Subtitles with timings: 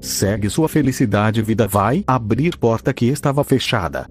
[0.00, 4.08] Segue sua felicidade vida vai abrir porta que estava fechada.